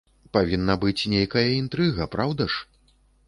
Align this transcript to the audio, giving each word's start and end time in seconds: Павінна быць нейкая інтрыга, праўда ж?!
Павінна 0.37 0.75
быць 0.85 1.07
нейкая 1.13 1.45
інтрыга, 1.61 2.09
праўда 2.15 2.51
ж?! 2.55 2.65